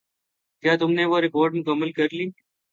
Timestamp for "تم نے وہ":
0.79-1.19